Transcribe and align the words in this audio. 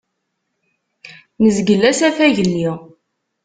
Nezgel 1.43 1.81
asafag-nni. 1.89 2.69